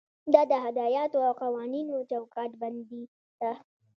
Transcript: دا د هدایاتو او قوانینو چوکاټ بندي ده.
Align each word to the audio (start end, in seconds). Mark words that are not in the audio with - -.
دا 0.33 0.41
د 0.51 0.53
هدایاتو 0.65 1.17
او 1.27 1.33
قوانینو 1.41 2.07
چوکاټ 2.09 2.51
بندي 2.61 3.03
ده. 3.41 3.51